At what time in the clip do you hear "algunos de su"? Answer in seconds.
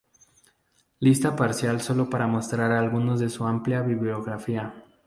2.71-3.45